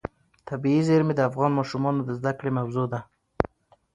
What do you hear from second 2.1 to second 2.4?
زده